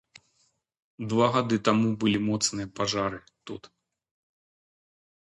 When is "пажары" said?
2.79-3.19